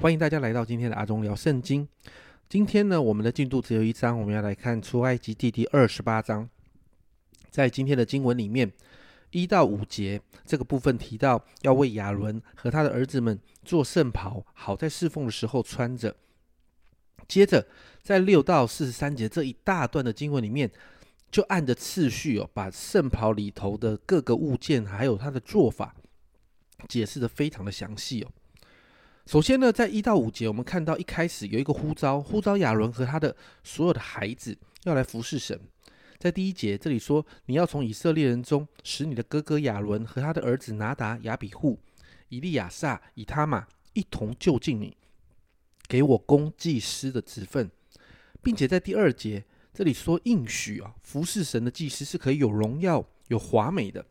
[0.00, 1.88] 欢迎大家来到今天的阿忠聊圣经。
[2.48, 6.48] 今天呢，我们的进度只有一章，我们要来看出埃及记第二十八章。
[7.48, 8.70] 在今天的经文里面，
[9.30, 16.14] 一到五节这个部分提到要为亚伦和他的儿子们做圣袍，好在侍奉的时候穿着。
[17.26, 17.66] 接着，
[18.02, 20.70] 在六到四十三节这一大段的经文里面，
[21.30, 25.94] 就按着次序哦，把圣袍里头的各个物件还有它的做法
[26.88, 28.30] 解释的非常的详细哦。
[29.26, 35.58] 首先呢，在一到五节，我们看到一开始有一个呼召，呼召亚伦和他的所有的孩子要来服侍神。
[36.18, 41.80] 在第一节这里说，你要从以色列人中使你的哥哥亚伦和他的儿子拿达、亚比户、
[42.28, 44.94] 以利亚撒、以他玛一同就近你，
[45.88, 47.70] 给我供祭司的职分，
[48.42, 54.04] 并且在第二节这里说应许啊，服侍神的祭司是可以有荣耀、有华美的。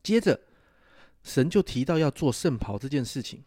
[0.00, 0.40] 接着，
[1.24, 3.42] 神就提到要做圣袍这件事情。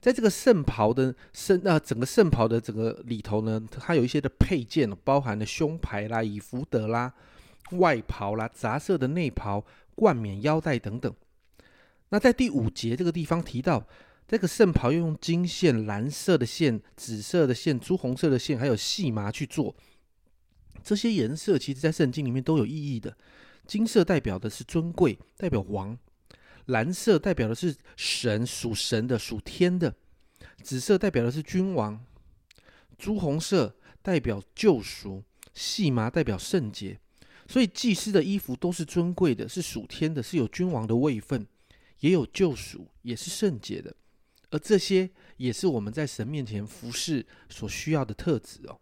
[0.00, 7.12] 在这个圣袍的圣啊，整个圣袍的整个里头呢，它有一些的配件，包含了胸牌啦、以福德啦、
[7.72, 9.64] 外袍啦、杂色的内袍、
[9.96, 11.12] 冠冕、腰带等等。
[12.10, 13.86] 那在第五节这个地方提到，
[14.26, 19.74] 这个圣袍要用金线、蓝色的线、紫色的线、朱红色的线，还有细麻去做。
[20.82, 23.16] 这些颜色其实在圣经里面都有意义的。
[23.66, 25.98] 金色代表的是尊贵，代表王。
[26.68, 29.90] 蓝色代表的是神，属神的，属天的；
[30.62, 31.98] 紫色代表的是君王；
[32.98, 35.22] 朱红色代表救赎；
[35.54, 36.98] 细麻代表圣洁。
[37.46, 41.46] 所以祭司的衣服都是尊贵的，是属天的，是有君王的位分，
[42.00, 43.96] 也有救赎，也是圣洁的。
[44.50, 48.78] 而这些也是我们在神面前服侍所需要的特质哦。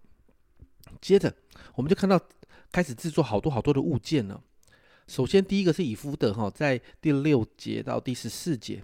[1.01, 1.33] 接着，
[1.77, 2.21] 我们就看到
[2.73, 4.43] 开始制作好多好多的物件了。
[5.09, 8.83] 首先，第一个是以夫德哈，在第六节到第十四节，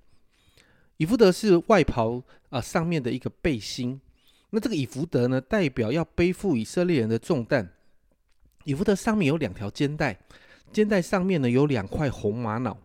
[0.96, 4.00] 以夫德是外袍啊上面的一个背心。
[4.50, 7.68] 那这个以福德呢，代表要背负以色列人的重担。
[8.64, 10.16] 以福德上面有两条肩带，
[10.72, 12.78] 肩带上面呢有两块红玛瑙。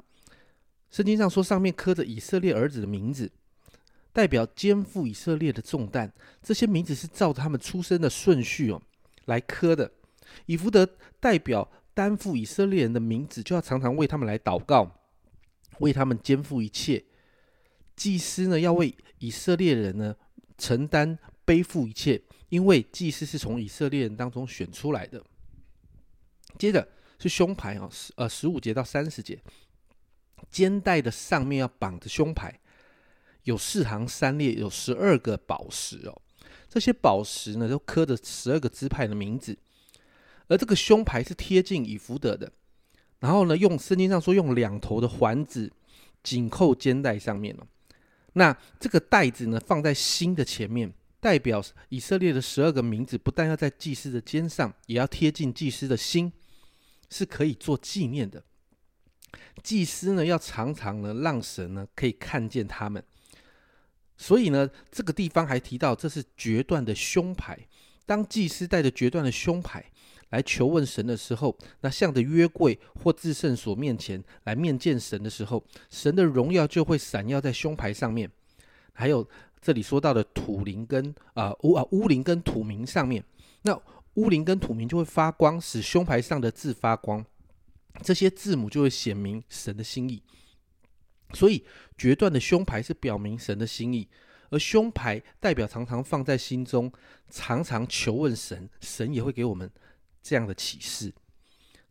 [0.90, 3.32] 圣经上说，上面刻着以色列儿子的名字，
[4.12, 6.12] 代表肩负以色列的重担。
[6.42, 8.82] 这些名字是照他们出生的顺序哦
[9.26, 9.92] 来刻的。
[10.48, 11.70] 以福德代表。
[11.98, 15.02] 担负以色列人的名字，就要常常为他们来祷告，
[15.80, 17.04] 为他们肩负一切。
[17.96, 20.16] 祭司呢，要为以色列人呢
[20.60, 25.24] 承担背负一切，因为祭司是从以色列人当中选出来的。
[26.60, 26.88] 接着
[27.18, 29.42] 是胸牌啊，十呃十五节到三十节，
[30.52, 32.60] 肩带的上面要绑着胸牌，
[33.42, 36.22] 有四行三列，有十二个宝石哦。
[36.70, 39.58] 这些宝石呢，都刻着十二个支派的名字。
[40.48, 42.52] 而这个胸牌是贴近以福德的，
[43.20, 45.72] 然后呢，用圣经上说用两头的环子
[46.24, 47.68] 紧扣肩带上面了。
[48.34, 56.32] 那这个带子呢，放在心的前面，代表以色列的十二个名字，不但要在祭司的肩上，也要贴近祭司的心，
[57.10, 58.44] 是可以做纪念的。
[59.62, 63.04] 祭司呢，要常常呢，让神呢可以看见他们。
[64.16, 67.60] 所以呢，这个地方还提到这是决断的胸牌。
[68.06, 69.84] 当祭司带着决断的胸牌。
[70.30, 78.30] 来求问神的时候，那向着约柜或至圣所面前来面见神的时候，神的荣耀就会闪耀在胸牌上面。
[78.94, 79.28] 还有
[79.62, 83.24] 这里说到的土灵跟啊乌啊乌灵跟土名上面，
[83.62, 83.80] 那
[84.16, 87.24] 乌灵跟土名就会发光，使胸牌上的字发光，
[88.02, 90.22] 这些字母就会显明神的心意。
[91.34, 91.64] 所以
[91.98, 94.08] 决断的胸牌是表明神的心意，
[94.50, 96.92] 而胸牌代表常常放在心中，
[97.30, 99.70] 常常求问神，神也会给我们。
[100.28, 101.14] 这样的启示，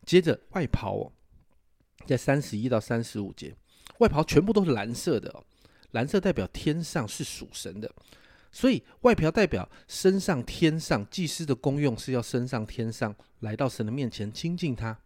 [0.04, 1.12] 接着外袍哦，
[2.06, 3.56] 在三十一到三十五节，
[4.00, 5.42] 外袍全部都是蓝色的哦，
[5.92, 7.90] 蓝色代表天上是属神的，
[8.52, 14.98] 所以外袍代表身上天上，祭司的功用是要升上天上，来到神的面前亲近他。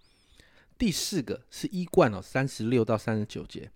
[0.76, 3.70] 第四个是衣冠哦，三十六到三十九节，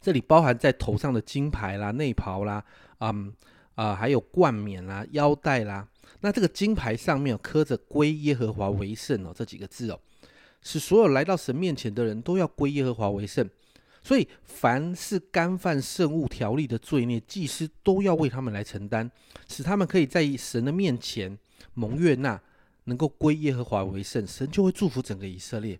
[0.00, 2.64] 这里包含在头上的金牌啦、内袍啦，
[3.00, 3.34] 嗯
[3.76, 5.88] 啊，还有冠冕啦、腰带啦。
[6.20, 10.00] 那这个金牌上面刻着“归耶和华为圣”哦，这几个字哦，
[10.62, 13.48] 使所有来到神面前的人都要归耶和华为圣。
[14.02, 19.10] 所以，凡是干犯圣物条例的罪孽，祭司都要为他们来承担，
[19.48, 21.36] 使他们可以在神的面前
[21.74, 22.40] 蒙悦纳，
[22.84, 25.78] 能够归耶和华为圣，神就会祝福整个以色列。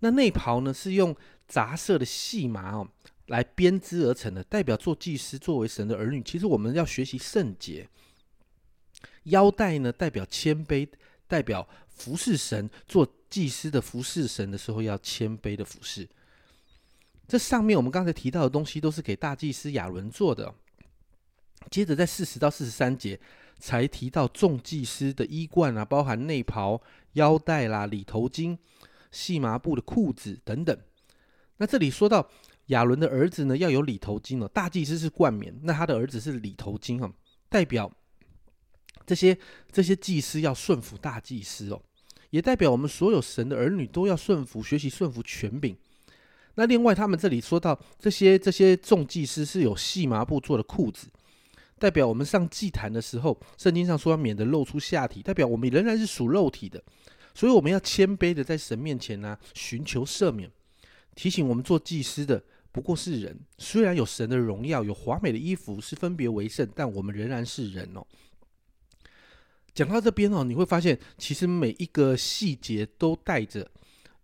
[0.00, 1.14] 那内袍呢，是用
[1.46, 2.86] 杂色的细麻哦
[3.26, 7.88] 来编织而成的，代表做祭司作为神的儿女，其实我们要学习圣洁。
[9.24, 10.88] 腰带呢，代表谦卑，
[11.26, 12.70] 代表服侍神。
[12.86, 16.08] 做祭司的服侍神的时候，要谦卑的服侍。
[17.26, 20.54] 这上面我们刚才提到的东西，都是给大祭司亚伦做的。
[21.68, 23.18] 接着在四十到四十三节
[23.58, 26.80] 才提到众祭司的衣冠啊，包含内袍、
[27.14, 28.56] 腰带啦、里头巾、
[29.10, 30.78] 细麻布的裤子等等。
[31.56, 32.30] 那这里说到
[32.66, 34.48] 亚伦的儿子呢，要有里头巾哦。
[34.48, 37.12] 大祭司是冠冕，那他的儿子是里头巾哈，
[37.48, 37.90] 代表
[39.06, 39.36] 这些
[39.70, 41.80] 这些祭司要顺服大祭司哦，
[42.30, 45.76] 也代表我们所有神的儿女都要顺服，学习顺服权柄。
[46.56, 51.06] 那另外，他们这里说到这些这些众祭司是有细麻布做的裤子，
[51.78, 56.82] 代表我们上祭坛的时候，圣经上说要免得露出下体，代表我们仍然是属肉体的，
[57.34, 60.50] 所以我们要谦卑的在神面前呢寻求赦免。
[61.14, 62.42] 提醒我们做祭司的
[62.76, 68.06] 不过是人，虽然有神的荣耀，有华美的衣服是分别为圣，但我们仍然是人哦。
[69.72, 73.70] 讲到这边哦，你会发现其实每一个细节都带着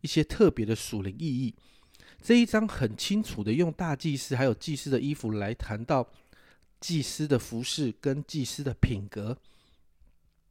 [0.02, 1.54] 一些特别的属灵意义。
[2.20, 6.06] 这一章很清楚的用大祭司还有祭司的衣服来谈到
[6.78, 9.38] 祭司的服饰跟祭司的品格。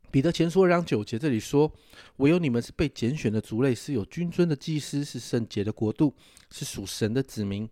[0.09, 1.71] 彼得前书二章九节这里说
[2.17, 6.15] ：“唯有你们是被拣选的族类，是有君尊的祭司，是圣洁的国度，
[6.49, 7.69] 是属神的子民。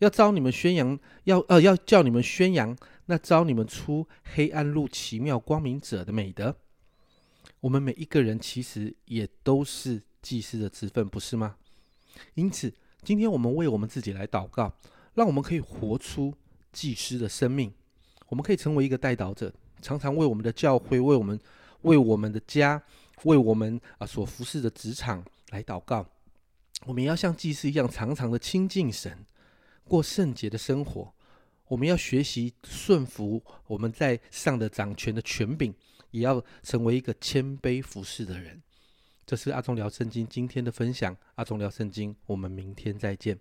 [0.00, 2.76] 要招你们宣扬，要呃要叫你们宣扬
[3.06, 6.54] 那招你们出黑暗入奇妙光明者的美德。
[7.60, 11.56] 我们每一个人其实也都是祭司的职分，不是吗？
[12.34, 12.70] 因此，
[13.02, 14.70] 今天我们为我们自己来祷告，
[15.14, 16.34] 让我们可以活出
[16.72, 17.72] 祭司的生命。
[18.28, 19.50] 我们可以成为一个代祷者，
[19.80, 21.40] 常常为我们的教会，为我们。”
[21.82, 22.82] 为我们的家，
[23.22, 26.06] 为我们啊所服侍的职场来祷告。
[26.84, 29.16] 我们要像祭司一样，常常的亲近神，
[29.90, 31.12] 过圣洁的生活。
[31.66, 35.74] 我们要学习顺服我们在上的掌权的权柄，
[36.12, 38.62] 也要成为一个谦卑服侍的人。
[39.26, 41.16] 这是阿忠聊圣经今天的分享。
[41.34, 43.36] 阿忠聊圣经，我们明天再见。